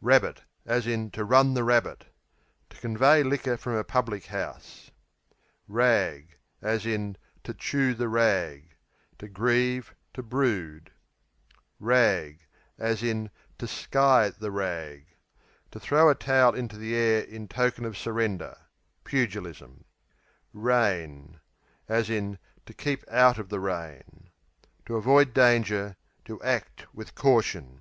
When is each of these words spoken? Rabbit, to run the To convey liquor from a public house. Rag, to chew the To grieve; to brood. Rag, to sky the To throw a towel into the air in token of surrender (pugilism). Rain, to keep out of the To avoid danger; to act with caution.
Rabbit, 0.00 0.40
to 0.66 1.22
run 1.24 1.52
the 1.52 2.06
To 2.70 2.76
convey 2.80 3.22
liquor 3.22 3.58
from 3.58 3.74
a 3.76 3.84
public 3.84 4.24
house. 4.24 4.90
Rag, 5.68 6.38
to 6.62 7.16
chew 7.58 7.92
the 7.94 8.62
To 9.18 9.28
grieve; 9.28 9.94
to 10.14 10.22
brood. 10.22 10.92
Rag, 11.78 12.40
to 12.78 13.66
sky 13.66 14.30
the 14.30 15.02
To 15.70 15.78
throw 15.80 16.08
a 16.08 16.14
towel 16.14 16.54
into 16.54 16.76
the 16.78 16.96
air 16.96 17.20
in 17.20 17.46
token 17.48 17.84
of 17.84 17.98
surrender 17.98 18.56
(pugilism). 19.04 19.84
Rain, 20.54 21.38
to 21.86 22.74
keep 22.78 23.06
out 23.10 23.36
of 23.38 23.50
the 23.50 23.58
To 24.86 24.96
avoid 24.96 25.34
danger; 25.34 25.96
to 26.24 26.42
act 26.42 26.92
with 26.94 27.14
caution. 27.14 27.80